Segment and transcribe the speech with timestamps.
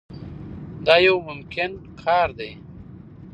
[0.85, 1.71] دا یو ممکن
[2.03, 2.51] کار دی.